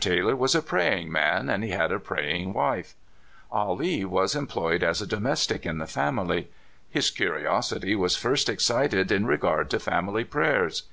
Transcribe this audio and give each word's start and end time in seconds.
Taylor 0.00 0.34
was 0.34 0.56
a 0.56 0.62
praying 0.62 1.12
man, 1.12 1.48
and 1.48 1.62
he 1.62 1.70
had 1.70 1.92
a 1.92 2.00
praying 2.00 2.52
wife. 2.52 2.96
Ah 3.52 3.70
Lee 3.70 4.04
was 4.04 4.34
employed 4.34 4.82
as 4.82 5.00
a 5.00 5.06
domestic 5.06 5.64
in 5.64 5.78
the 5.78 5.86
family. 5.86 6.48
His 6.90 7.08
curiosity 7.12 7.94
was 7.94 8.16
first 8.16 8.48
excited 8.48 9.12
in 9.12 9.26
regard 9.26 9.70
to 9.70 9.78
family 9.78 10.24
prayers. 10.24 10.88